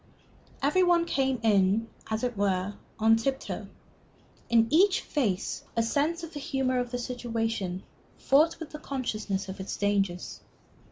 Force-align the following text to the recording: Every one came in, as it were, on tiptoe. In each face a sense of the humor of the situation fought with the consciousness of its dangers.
Every 0.63 0.81
one 0.81 1.05
came 1.05 1.39
in, 1.43 1.87
as 2.09 2.23
it 2.23 2.35
were, 2.35 2.73
on 2.97 3.17
tiptoe. 3.17 3.67
In 4.49 4.65
each 4.71 5.01
face 5.01 5.63
a 5.77 5.83
sense 5.83 6.23
of 6.23 6.33
the 6.33 6.39
humor 6.39 6.79
of 6.79 6.89
the 6.89 6.97
situation 6.97 7.83
fought 8.17 8.59
with 8.59 8.71
the 8.71 8.79
consciousness 8.79 9.47
of 9.47 9.59
its 9.59 9.77
dangers. 9.77 10.41